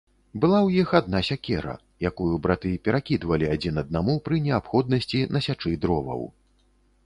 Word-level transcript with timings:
Была 0.43 0.55
ў 0.67 0.85
іх 0.85 0.93
адна 0.99 1.19
сякера, 1.27 1.75
якую 2.11 2.31
браты 2.47 2.71
перакідвалі 2.89 3.51
адзін 3.55 3.75
аднаму 3.85 4.17
пры 4.29 4.43
неабходнасці 4.49 5.25
насячы 5.39 5.79
дроваў. 5.85 6.29